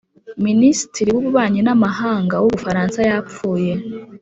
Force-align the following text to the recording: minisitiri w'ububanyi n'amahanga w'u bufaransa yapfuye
minisitiri 0.45 1.09
w'ububanyi 1.13 1.59
n'amahanga 1.63 2.35
w'u 2.41 2.51
bufaransa 2.53 2.99
yapfuye 3.09 3.73